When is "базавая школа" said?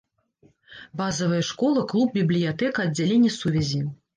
1.01-1.85